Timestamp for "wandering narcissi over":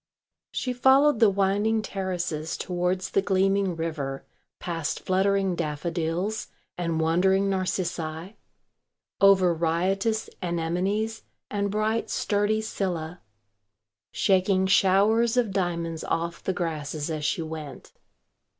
6.99-9.53